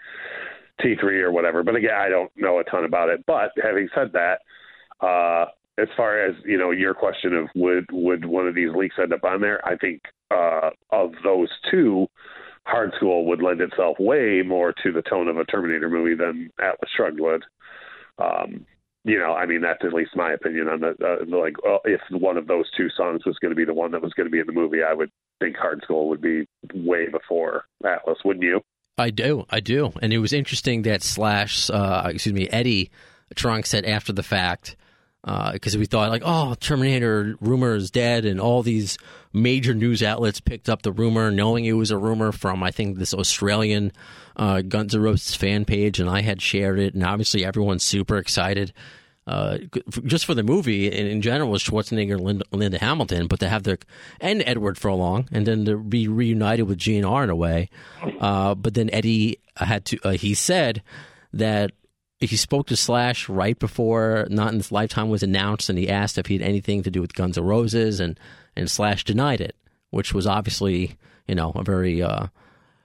[0.81, 1.63] T three or whatever.
[1.63, 3.25] But again, I don't know a ton about it.
[3.27, 4.41] But having said that.
[5.01, 8.95] Uh, as far as you know, your question of would would one of these leaks
[8.97, 9.61] end up on there?
[9.67, 12.07] I think uh, of those two,
[12.67, 16.51] Hard Skool would lend itself way more to the tone of a Terminator movie than
[16.59, 17.45] Atlas Shrugged would.
[18.19, 18.67] Um,
[19.05, 22.01] you know, I mean, that's at least my opinion on the, uh, like, well, if
[22.11, 24.31] one of those two songs was going to be the one that was going to
[24.31, 28.45] be in the movie, I would think Hard Skool would be way before Atlas, wouldn't
[28.45, 28.63] you?
[28.97, 32.91] I do, I do, and it was interesting that Slash, uh, excuse me, Eddie
[33.35, 34.77] Trunk said after the fact
[35.25, 38.99] because uh, we thought like, oh, Terminator rumor is dead, and all these
[39.33, 42.99] major news outlets picked up the rumor, knowing it was a rumor from I think
[42.99, 43.93] this Australian
[44.37, 48.19] uh, Guns N' Roses fan page, and I had shared it, and obviously everyone's super
[48.19, 48.73] excited.
[49.27, 49.57] Uh,
[50.05, 53.63] just for the movie in, in general was Schwarzenegger, Linda, Linda, Hamilton, but to have
[53.63, 53.79] the
[54.21, 57.71] and Edward Furlong, and then to be reunited with GNR in a way.
[58.21, 59.99] Uh, but then Eddie had to.
[60.05, 60.83] Uh, he said
[61.33, 61.73] that
[62.31, 66.19] he spoke to Slash right before Not in This Lifetime was announced, and he asked
[66.19, 68.19] if he had anything to do with Guns N' Roses, and
[68.57, 69.57] and Slash denied it,
[69.91, 72.27] which was obviously you know a very uh,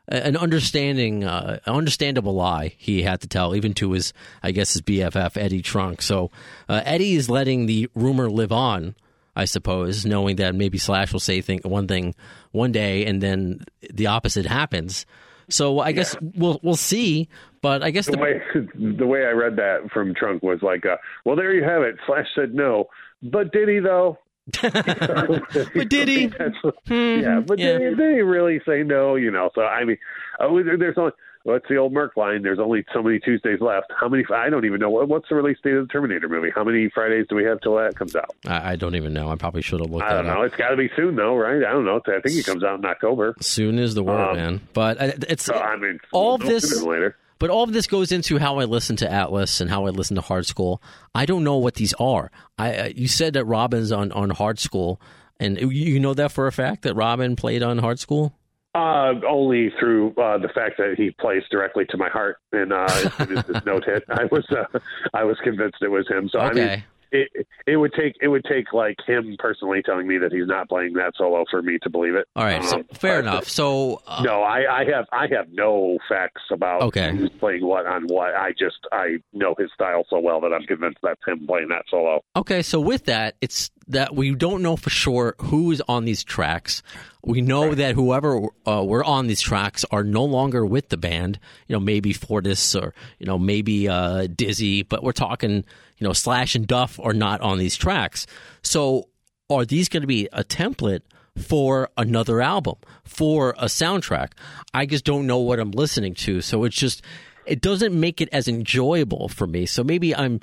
[0.08, 4.82] an understanding, uh, understandable lie he had to tell, even to his I guess his
[4.82, 6.02] BFF Eddie Trunk.
[6.02, 6.32] So
[6.68, 8.96] uh, Eddie is letting the rumor live on.
[9.36, 12.14] I suppose, knowing that maybe Slash will say thing, one thing
[12.52, 15.06] one day and then the opposite happens.
[15.50, 16.30] So I guess yeah.
[16.36, 17.30] we'll we'll see.
[17.62, 18.42] But I guess the, the, way
[18.98, 21.96] the way I read that from Trunk was like, uh, "Well, there you have it."
[22.08, 22.86] Slash said no,
[23.22, 24.18] but did he though?
[24.62, 26.28] but did he?
[26.28, 27.24] mm-hmm.
[27.24, 27.78] Yeah, but yeah.
[27.78, 29.16] Did, he, did he really say no?
[29.16, 29.98] You know, so I mean,
[30.40, 31.12] uh, there's only
[31.50, 32.42] what's the old Merc line?
[32.42, 33.92] There's only so many Tuesdays left.
[34.00, 34.24] How many?
[34.34, 34.90] I don't even know.
[34.90, 36.50] What's the release date of the Terminator movie?
[36.54, 38.36] How many Fridays do we have till that comes out?
[38.48, 39.30] I, I don't even know.
[39.30, 40.06] I probably should have looked.
[40.06, 40.42] I don't know.
[40.42, 40.48] Up.
[40.48, 41.64] It's got to be soon though, right?
[41.64, 42.00] I don't know.
[42.06, 43.36] I think it comes out in October.
[43.42, 44.62] Soon is the word, um, man.
[44.74, 45.44] But uh, it's.
[45.44, 46.82] So, I mean, all of this.
[46.82, 47.16] Later.
[47.40, 50.16] But all of this goes into how I listen to Atlas and how I listen
[50.16, 50.80] to Hard Skool.
[51.16, 52.32] I don't know what these are.
[52.58, 54.98] I uh, you said that Robin's on on Hard Skool,
[55.40, 58.34] and you know that for a fact that Robin played on Hard Skool.
[58.76, 62.86] Uh, only through uh, the fact that he plays directly to my heart, and uh,
[62.88, 64.80] as soon as this note hit, I was uh,
[65.12, 66.30] I was convinced it was him.
[66.30, 66.64] So okay.
[66.64, 70.32] I mean, it it would take it would take like him personally telling me that
[70.32, 72.28] he's not playing that solo for me to believe it.
[72.36, 73.48] All right, um, so fair enough.
[73.48, 77.12] So uh, no, I, I have I have no facts about okay.
[77.16, 78.36] who's playing what on what.
[78.36, 81.86] I just I know his style so well that I'm convinced that's him playing that
[81.90, 82.22] solo.
[82.36, 86.24] Okay, so with that, it's that we don't know for sure who is on these
[86.24, 86.84] tracks.
[87.24, 87.78] We know right.
[87.78, 91.40] that whoever uh, were on these tracks are no longer with the band.
[91.68, 95.66] You know, maybe Fortus or you know maybe uh, Dizzy, but we're talking
[96.00, 98.26] you know Slash and Duff are not on these tracks.
[98.62, 99.10] So
[99.50, 101.02] are these going to be a template?
[101.38, 104.32] for another album, for a soundtrack.
[104.74, 106.42] I just don't know what I'm listening to.
[106.42, 107.02] So it's just,
[107.46, 109.66] it doesn't make it as enjoyable for me.
[109.66, 110.42] So maybe I'm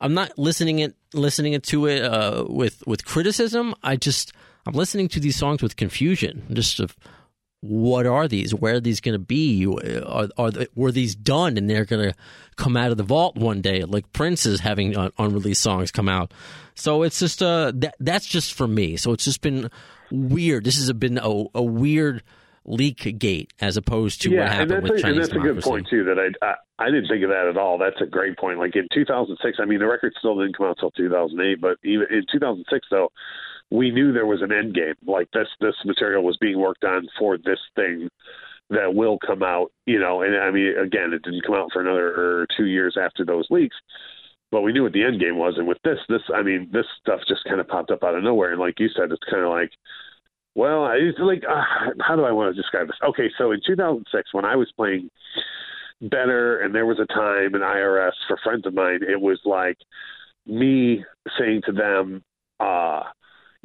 [0.00, 3.74] I'm not listening it listening it to it uh, with with criticism.
[3.82, 4.32] I just
[4.66, 6.96] I'm listening to these songs with confusion, just of
[7.68, 8.54] what are these?
[8.54, 9.66] Where are these going to be?
[9.66, 12.16] Are, are they, were these done and they're going to
[12.56, 16.08] come out of the vault one day, like Prince is having un- unreleased songs come
[16.08, 16.32] out?
[16.74, 18.96] So it's just uh that that's just for me.
[18.96, 19.70] So it's just been
[20.10, 20.64] weird.
[20.64, 22.22] This has been a, a weird
[22.66, 25.50] leak gate as opposed to yeah, what happened with a, Chinese and that's democracy.
[25.50, 26.04] a good point too.
[26.04, 27.78] That I, I I didn't think of that at all.
[27.78, 28.58] That's a great point.
[28.58, 32.06] Like in 2006, I mean the record still didn't come out until 2008, but even
[32.10, 33.10] in 2006 though,
[33.70, 34.94] we knew there was an end game.
[35.06, 38.08] Like this this material was being worked on for this thing
[38.70, 39.72] that will come out.
[39.86, 43.24] You know, and I mean again, it didn't come out for another two years after
[43.24, 43.76] those leaks.
[44.52, 46.86] But we knew what the end game was, and with this, this I mean, this
[47.00, 48.52] stuff just kind of popped up out of nowhere.
[48.52, 49.72] And like you said, it's kind of like,
[50.54, 51.62] well, I like, uh,
[52.00, 52.96] how do I want to describe this?
[53.08, 55.10] Okay, so in 2006, when I was playing
[56.00, 56.60] better.
[56.60, 59.78] And there was a time in IRS for friends of mine, it was like
[60.46, 61.04] me
[61.38, 62.22] saying to them,
[62.60, 63.02] uh,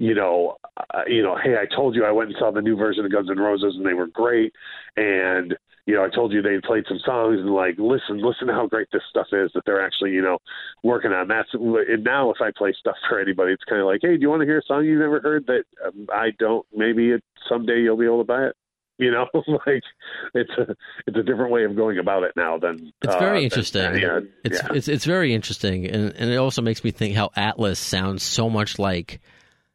[0.01, 0.57] you know,
[0.95, 3.11] uh, you know, hey, I told you I went and saw the new version of
[3.11, 4.51] Guns N' Roses and they were great,
[4.97, 8.53] and you know, I told you they played some songs and like, listen, listen to
[8.53, 10.39] how great this stuff is that they're actually, you know,
[10.81, 11.27] working on.
[11.27, 14.21] That's and now if I play stuff for anybody, it's kind of like, hey, do
[14.21, 16.65] you want to hear a song you've never heard that um, I don't?
[16.75, 18.55] Maybe it, someday you'll be able to buy it.
[19.01, 19.81] You know, like
[20.35, 20.75] it's a
[21.07, 23.93] it's a different way of going about it now than it's very uh, interesting.
[23.93, 24.75] Than, yeah, it's yeah.
[24.75, 28.47] it's it's very interesting, and and it also makes me think how Atlas sounds so
[28.47, 29.19] much like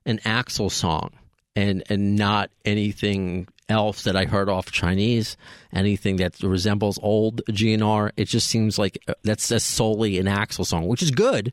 [0.07, 1.11] an Axl song
[1.55, 5.37] and and not anything else that I heard off Chinese,
[5.73, 8.13] anything that resembles old GNR.
[8.17, 11.53] It just seems like uh, that's, solely an Axl song, which is good.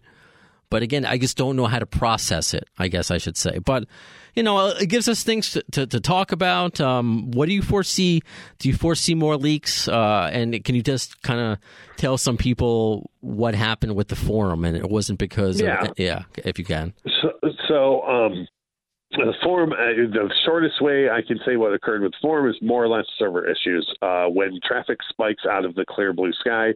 [0.69, 3.59] But again, I just don't know how to process it, I guess I should say.
[3.59, 3.85] But,
[4.35, 6.81] you know, it gives us things to, to, to talk about.
[6.81, 8.21] Um, what do you foresee?
[8.59, 9.87] Do you foresee more leaks?
[9.87, 11.59] Uh, and can you just kind of
[11.97, 14.65] tell some people what happened with the forum?
[14.65, 16.93] And it wasn't because, yeah, of, yeah if you can.
[17.21, 18.47] So, so um,
[19.11, 22.55] the forum, uh, the shortest way I can say what occurred with the forum is
[22.61, 23.87] more or less server issues.
[24.01, 26.73] Uh, when traffic spikes out of the clear blue sky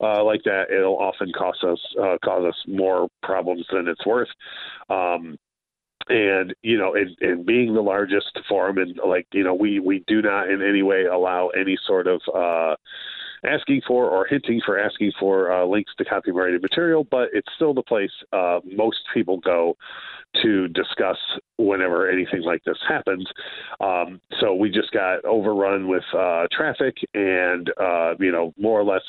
[0.00, 4.28] uh, like that, it'll often cost us uh, cause us more problems than it's worth.
[4.90, 5.38] Um,
[6.08, 10.04] and you know, and, and being the largest forum, and like you know, we we
[10.06, 12.76] do not in any way allow any sort of uh,
[13.44, 17.74] asking for or hinting for asking for uh, links to copyrighted material, but it's still
[17.74, 19.76] the place uh, most people go
[20.42, 21.18] to discuss
[21.58, 23.26] whenever anything like this happens.
[23.80, 28.84] Um, so we just got overrun with uh, traffic, and uh, you know, more or
[28.84, 29.02] less,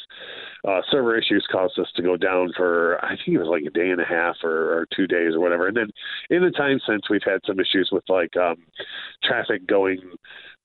[0.68, 3.70] uh, server issues caused us to go down for I think it was like a
[3.70, 5.68] day and a half or, or two days or whatever.
[5.68, 5.90] And then
[6.30, 8.58] in the time since, we've had some issues with like um,
[9.24, 10.00] traffic going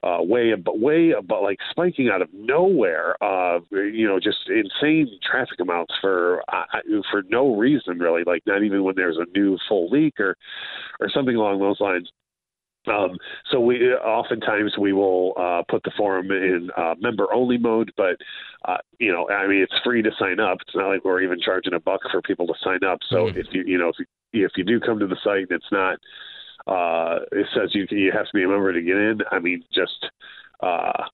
[0.03, 5.09] uh, way but way but like spiking out of nowhere uh you know just insane
[5.29, 6.65] traffic amounts for uh,
[7.11, 10.37] for no reason really like not even when there's a new full leak or
[11.01, 12.09] or something along those lines
[12.89, 13.19] um,
[13.51, 18.17] so we oftentimes we will uh, put the forum in uh, member only mode, but
[18.65, 20.59] uh, you know, I mean, it's free to sign up.
[20.63, 22.99] It's not like we're even charging a buck for people to sign up.
[23.11, 23.39] So mm-hmm.
[23.39, 23.97] if you you know if
[24.33, 25.99] you, if you do come to the site, it's not
[26.69, 29.21] uh, it says you you have to be a member to get in.
[29.33, 30.07] I mean, just
[30.61, 31.05] uh,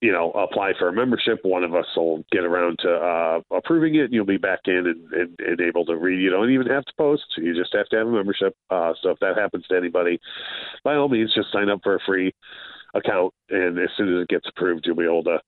[0.00, 1.38] you know, apply for a membership.
[1.42, 4.86] One of us will get around to uh, approving it, and you'll be back in
[4.86, 6.20] and, and, and, able to read.
[6.20, 8.56] You don't even have to post; you just have to have a membership.
[8.70, 10.18] Uh, so if that happens to anybody,
[10.82, 12.34] by all means, just sign up for a free
[12.94, 15.38] account, and as soon as it gets approved, you'll be able to.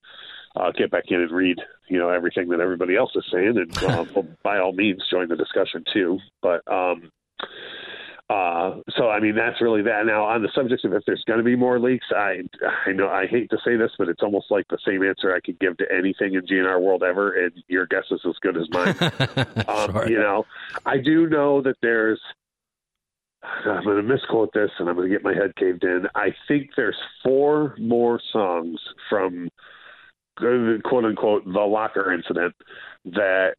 [0.57, 3.77] Uh, get back in and read, you know, everything that everybody else is saying, and
[3.83, 4.05] uh,
[4.45, 6.17] by all means, join the discussion too.
[6.43, 7.11] But um,
[8.31, 10.07] uh, so I mean that's really that.
[10.07, 12.41] Now on the subject of if there's going to be more leaks, I
[12.87, 15.41] I know I hate to say this, but it's almost like the same answer I
[15.41, 18.69] could give to anything in GNR world ever, and your guess is as good as
[18.71, 18.97] mine.
[19.69, 20.09] um.
[20.09, 20.47] You know,
[20.87, 22.21] I do know that there's.
[23.43, 26.07] I'm going to misquote this, and I'm going to get my head caved in.
[26.15, 29.51] I think there's four more songs from
[30.39, 32.55] quote unquote the locker incident
[33.05, 33.57] that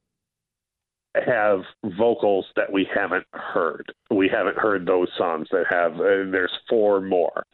[1.25, 1.61] have
[1.97, 3.91] vocals that we haven't heard.
[4.11, 7.45] We haven't heard those songs that have, and there's four more.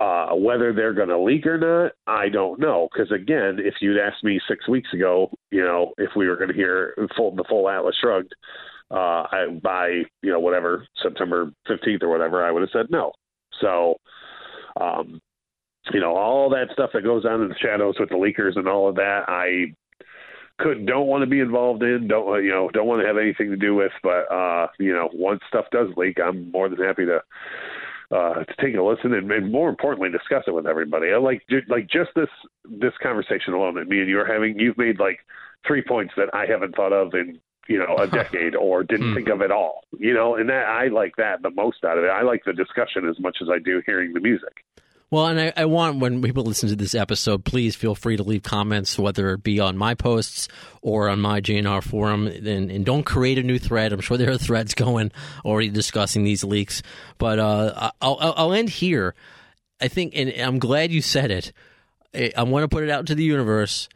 [0.00, 2.88] Uh, whether they're going to leak or not, I don't know.
[2.90, 6.48] Because again, if you'd asked me six weeks ago, you know, if we were going
[6.48, 8.34] to hear full, the full Atlas Shrugged
[8.90, 9.88] uh, I, by
[10.22, 13.12] you know whatever September 15th or whatever, I would have said no.
[13.60, 13.96] So,
[14.80, 15.20] um,
[15.92, 18.68] you know, all that stuff that goes on in the shadows with the leakers and
[18.68, 19.74] all of that, I
[20.60, 23.50] could don't want to be involved in, don't you know, don't want to have anything
[23.50, 23.92] to do with.
[24.02, 27.20] But uh, you know, once stuff does leak, I'm more than happy to
[28.10, 31.12] uh, to take a listen and, and more importantly discuss it with everybody.
[31.12, 32.28] I like like just this
[32.64, 34.58] this conversation alone that me and you are having.
[34.58, 35.20] You've made like
[35.66, 39.14] three points that I haven't thought of in you know a decade or didn't hmm.
[39.14, 39.84] think of at all.
[39.98, 42.08] You know, and that I like that the most out of it.
[42.08, 44.64] I like the discussion as much as I do hearing the music.
[45.10, 48.22] Well, and I, I, want when people listen to this episode, please feel free to
[48.22, 50.46] leave comments, whether it be on my posts
[50.82, 53.92] or on my GNR forum, and, and don't create a new thread.
[53.92, 55.10] I'm sure there are threads going
[55.44, 56.84] already discussing these leaks,
[57.18, 59.16] but uh, I'll, I'll end here.
[59.80, 61.52] I think, and I'm glad you said it.
[62.36, 63.88] I want to put it out into the universe.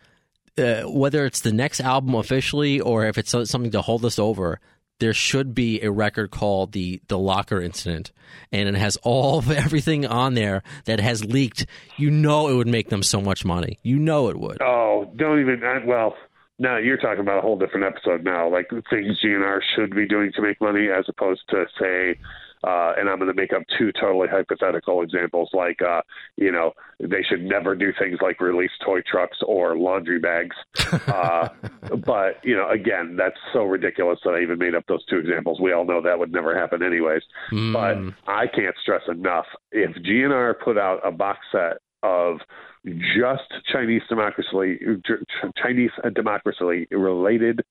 [0.57, 4.61] Uh, whether it's the next album officially or if it's something to hold us over,
[5.01, 8.13] there should be a record called the the locker incident.
[8.53, 11.67] And it has all of everything on there that has leaked.
[11.97, 13.79] You know it would make them so much money.
[13.83, 14.59] You know it would.
[14.61, 16.15] Oh don't even well
[16.59, 18.49] no, you're talking about a whole different episode now.
[18.49, 22.19] Like things gnr should be doing to make money as opposed to say
[22.67, 26.01] uh, and I'm going to make up two totally hypothetical examples, like uh,
[26.37, 30.57] you know they should never do things like release toy trucks or laundry bags.
[31.05, 31.49] Uh,
[32.05, 35.61] but you know, again, that's so ridiculous that I even made up those two examples.
[35.61, 37.23] We all know that would never happen, anyways.
[37.53, 37.73] Mm.
[37.73, 42.39] But I can't stress enough if GNR put out a box set of
[42.85, 43.43] just
[43.73, 44.79] Chinese democracy,
[45.63, 47.63] Chinese democracy related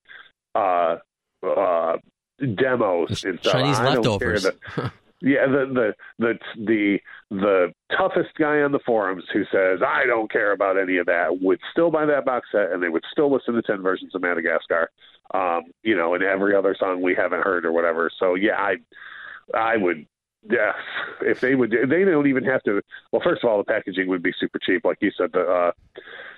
[0.55, 0.97] uh,
[1.43, 1.97] uh,
[2.39, 3.53] demos and stuff.
[3.53, 4.45] Chinese I leftovers.
[5.21, 10.31] yeah, the, the the the the toughest guy on the forums who says I don't
[10.31, 13.31] care about any of that would still buy that box set and they would still
[13.31, 14.89] listen to ten versions of Madagascar,
[15.33, 18.09] um, you know, and every other song we haven't heard or whatever.
[18.19, 18.75] So yeah, I
[19.57, 20.05] I would
[20.49, 20.73] yeah,
[21.21, 22.81] if they would, they don't even have to.
[23.11, 25.31] Well, first of all, the packaging would be super cheap, like you said.
[25.33, 25.71] The uh,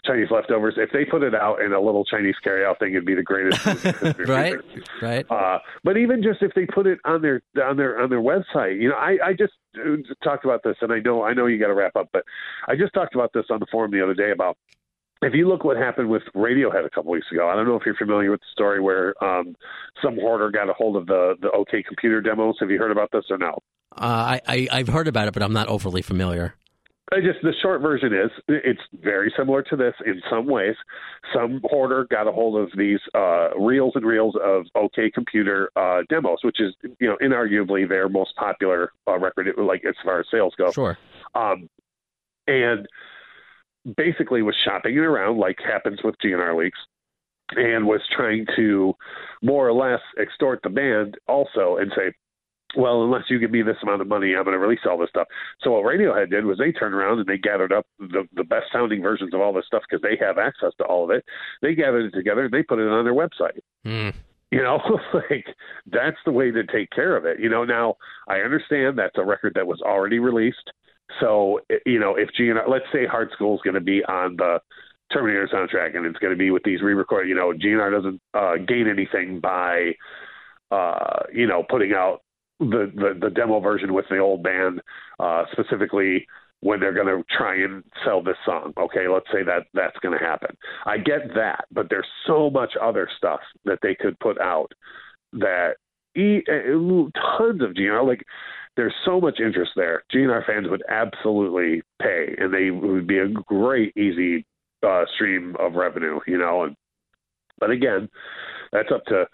[0.06, 0.76] Chinese leftovers.
[0.78, 3.66] If they put it out in a little Chinese carryout thing, it'd be the greatest.
[4.28, 4.56] right,
[5.02, 5.26] right.
[5.30, 8.80] Uh, but even just if they put it on their on their on their website,
[8.80, 11.60] you know, I, I just uh, talked about this, and I know I know you
[11.60, 12.24] got to wrap up, but
[12.68, 14.58] I just talked about this on the forum the other day about
[15.22, 17.84] if you look what happened with Radiohead a couple weeks ago, I don't know if
[17.86, 19.56] you're familiar with the story where um,
[20.04, 22.58] some hoarder got a hold of the the OK Computer demos.
[22.60, 23.58] Have you heard about this or no?
[23.98, 26.56] Uh, I, I have heard about it, but I'm not overly familiar.
[27.12, 30.76] I just the short version is it's very similar to this in some ways.
[31.34, 36.02] Some hoarder got a hold of these uh, reels and reels of OK Computer uh,
[36.10, 40.26] demos, which is you know inarguably their most popular uh, record, like as far as
[40.32, 40.72] sales go.
[40.72, 40.98] Sure.
[41.36, 41.70] Um,
[42.48, 42.88] and
[43.98, 46.80] basically was shopping it around, like happens with GNR leaks,
[47.52, 48.96] and was trying to
[49.44, 52.14] more or less extort the band also and say,
[52.76, 55.10] well, unless you give me this amount of money, I'm going to release all this
[55.10, 55.28] stuff.
[55.62, 58.66] So what Radiohead did was they turned around and they gathered up the, the best
[58.74, 61.24] sounding versions of all this stuff because they have access to all of it.
[61.62, 63.60] They gathered it together and they put it on their website.
[63.86, 64.14] Mm.
[64.52, 64.80] You know,
[65.14, 65.46] like
[65.92, 67.40] that's the way to take care of it.
[67.40, 67.96] You know, now
[68.28, 70.72] I understand that's a record that was already released.
[71.20, 74.60] So you know, if GNR, let's say Hard Skool is going to be on the
[75.12, 78.56] Terminator soundtrack, and it's going to be with these re-recorded, you know, GNR doesn't uh,
[78.68, 79.92] gain anything by,
[80.72, 82.22] uh, you know, putting out
[82.60, 84.82] the, the the demo version with the old band,
[85.20, 86.26] uh, specifically
[86.62, 88.74] when they're going to try and sell this song.
[88.78, 90.56] Okay, let's say that that's going to happen.
[90.86, 94.72] I get that, but there's so much other stuff that they could put out
[95.34, 95.76] that
[96.16, 98.24] e- tons of GNR like
[98.76, 100.04] there's so much interest there.
[100.14, 104.46] GNR fans would absolutely pay, and they would be a great, easy
[104.86, 106.20] uh, stream of revenue.
[106.28, 106.76] You know, and
[107.60, 108.10] but again,
[108.72, 109.26] that's up to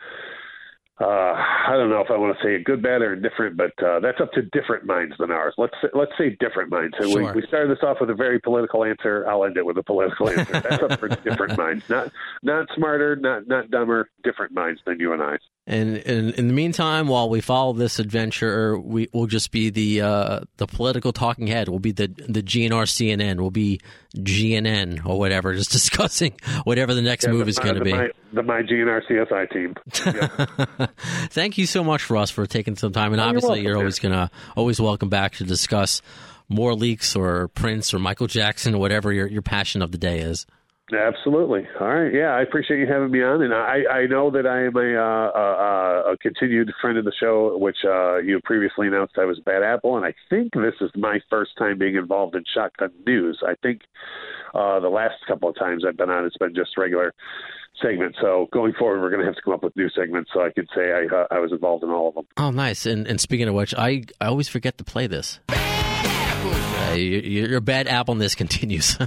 [0.99, 3.71] uh, I don't know if I want to say a good, bad, or indifferent, but
[3.83, 5.53] uh, that's up to different minds than ours.
[5.57, 6.95] Let's say, let's say different minds.
[6.99, 7.33] So sure.
[7.33, 9.27] we, we started this off with a very political answer.
[9.27, 10.59] I'll end it with a political answer.
[10.59, 12.11] That's up for different minds, not
[12.43, 15.37] not smarter, not not dumber, different minds than you and I.
[15.67, 20.01] And, and in the meantime, while we follow this adventure, we will just be the
[20.01, 21.69] uh, the political talking head.
[21.69, 23.39] We'll be the the GNR CNN.
[23.39, 23.79] We'll be
[24.15, 26.33] GNN or whatever, just discussing
[26.63, 27.93] whatever the next yeah, move the, is going to be.
[27.93, 29.75] My, the my GNR CSI team.
[30.03, 30.87] Yeah.
[31.29, 33.13] Thank you so much, Russ, for taking some time.
[33.13, 36.01] And oh, obviously, you're, you're always gonna always welcome back to discuss
[36.49, 40.19] more leaks or Prince or Michael Jackson or whatever your your passion of the day
[40.21, 40.47] is.
[40.93, 41.67] Absolutely.
[41.79, 42.13] All right.
[42.13, 44.99] Yeah, I appreciate you having me on, and I, I know that I am a,
[44.99, 49.39] uh, a, a continued friend of the show, which uh, you previously announced I was
[49.39, 53.41] Bad Apple, and I think this is my first time being involved in Shotgun News.
[53.47, 53.81] I think
[54.53, 57.13] uh, the last couple of times I've been on, it's been just regular
[57.81, 58.17] segments.
[58.21, 60.51] So going forward, we're going to have to come up with new segments so I
[60.51, 62.25] could say I, uh, I was involved in all of them.
[62.37, 62.85] Oh, nice.
[62.85, 65.39] And, and speaking of which, I, I always forget to play this.
[66.95, 67.87] Your, your bad
[68.17, 68.97] this continues.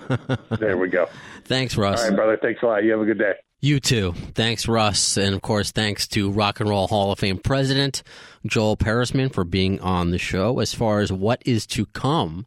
[0.59, 1.09] there we go.
[1.45, 2.03] Thanks, Russ.
[2.03, 2.39] All right, brother.
[2.41, 2.85] Thanks a lot.
[2.85, 3.35] You have a good day.
[3.61, 4.12] You too.
[4.35, 5.16] Thanks, Russ.
[5.16, 8.03] And of course, thanks to Rock and Roll Hall of Fame President
[8.45, 10.61] Joel Peresman for being on the show.
[10.61, 12.45] As far as what is to come,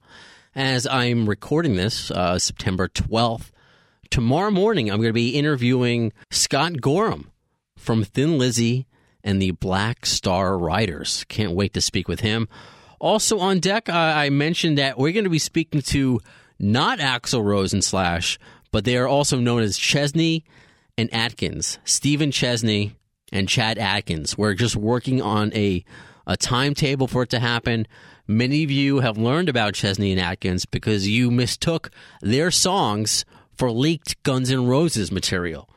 [0.55, 3.49] as I'm recording this, uh, September 12th,
[4.11, 7.31] tomorrow morning, I'm going to be interviewing Scott Gorham
[7.75, 8.85] from Thin Lizzy
[9.23, 11.25] and the Black Star Riders.
[11.29, 12.47] Can't wait to speak with him.
[12.99, 16.19] Also on deck, I mentioned that we're going to be speaking to
[16.59, 18.39] not Axl Rose and Slash,
[18.71, 20.43] but they are also known as Chesney
[20.97, 21.79] and Atkins.
[21.85, 22.95] Stephen Chesney
[23.31, 24.37] and Chad Atkins.
[24.37, 25.83] We're just working on a
[26.25, 27.87] a timetable for it to happen.
[28.27, 31.89] Many of you have learned about Chesney and Atkins because you mistook
[32.21, 33.23] their songs
[33.53, 35.69] for leaked Guns N' Roses material.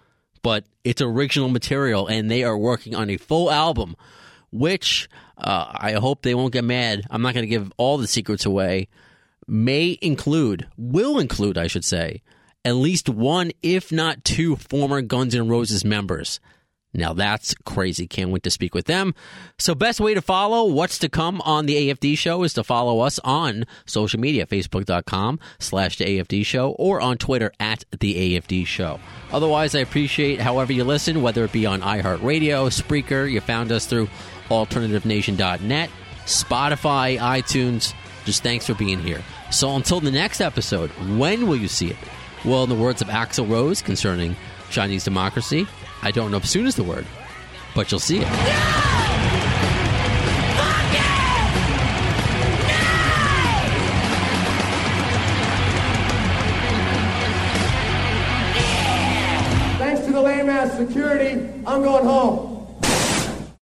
[0.43, 3.95] But it's original material, and they are working on a full album,
[4.51, 5.09] which
[5.41, 7.05] uh, I hope they won't get mad.
[7.11, 8.89] I'm not going to give all the secrets away.
[9.47, 12.23] May include, will include, I should say,
[12.65, 16.41] at least one, if not two, former Guns N' Roses members.
[16.93, 18.07] Now that's crazy.
[18.07, 19.15] Can't wait to speak with them.
[19.59, 23.01] So best way to follow what's to come on the AFD show is to follow
[23.01, 28.67] us on social media, facebook.com slash the AFD show or on Twitter at the AFD
[28.67, 28.99] show.
[29.33, 33.87] Otherwise, I appreciate however you listen, whether it be on iHeartRadio, Spreaker, you found us
[33.87, 34.09] through
[34.51, 35.91] alternativenation.net,
[36.27, 37.95] Spotify, iTunes.
[38.25, 39.23] Just thanks for being here.
[39.51, 41.97] So until the next episode, when will you see it?
[42.45, 44.37] Well, in the words of Axl Rose concerning
[44.71, 45.67] Chinese democracy,
[46.03, 47.07] I don't know if soon is the word,
[47.75, 48.29] but you'll see it.
[59.79, 62.60] Thanks to the lame ass security, I'm going home.